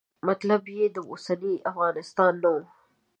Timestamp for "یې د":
0.77-0.97